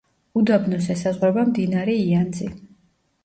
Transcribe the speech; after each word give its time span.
უდაბნოს 0.39 0.87
ესაზღვრება 0.93 1.43
მდინარე 1.49 1.97
იანძი. 2.05 2.47